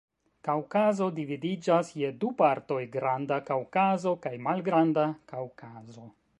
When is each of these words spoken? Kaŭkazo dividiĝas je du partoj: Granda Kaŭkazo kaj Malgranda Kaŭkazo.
Kaŭkazo 0.45 1.09
dividiĝas 1.19 1.91
je 2.03 2.09
du 2.23 2.31
partoj: 2.41 2.79
Granda 2.97 3.39
Kaŭkazo 3.53 4.17
kaj 4.27 4.35
Malgranda 4.49 5.07
Kaŭkazo. 5.35 6.13